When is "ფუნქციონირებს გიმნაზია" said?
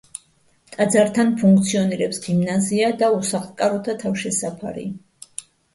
1.41-2.91